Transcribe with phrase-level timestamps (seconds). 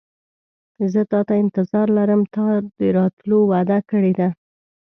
[0.91, 2.45] زه تاته انتظار لرم تا
[2.77, 4.29] د راتلو وعده کړې ده.